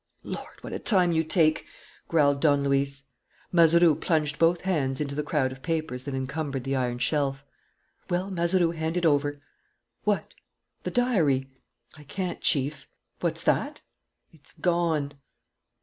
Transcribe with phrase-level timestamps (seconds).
[0.23, 1.67] "Lord, what a time you take!"
[2.07, 3.03] growled Don Luis.
[3.51, 7.45] Mazeroux plunged both hands into the crowd of papers that encumbered the iron shelf.
[8.09, 9.39] "Well, Mazeroux, hand it over."
[10.03, 10.33] "What?"
[10.81, 11.51] "The diary."
[11.99, 12.87] "I can't Chief."
[13.19, 13.81] "What's that?"
[14.33, 15.11] "It's gone."